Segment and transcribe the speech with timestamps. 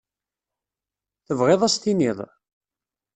[1.25, 2.17] Tebɣiḍ ad as-tiniḍ?